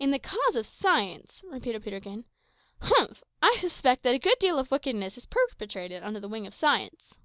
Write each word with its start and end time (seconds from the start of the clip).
"In 0.00 0.10
the 0.10 0.18
cause 0.18 0.56
of 0.56 0.66
science!" 0.66 1.44
repeated 1.46 1.84
Peterkin; 1.84 2.24
"humph! 2.82 3.22
I 3.40 3.54
suspect 3.60 4.02
that 4.02 4.12
a 4.12 4.18
good 4.18 4.40
deal 4.40 4.58
of 4.58 4.72
wickedness 4.72 5.16
is 5.16 5.26
perpetrated 5.26 6.02
under 6.02 6.18
the 6.18 6.26
wing 6.28 6.48
of 6.48 6.54
science." 6.54 7.20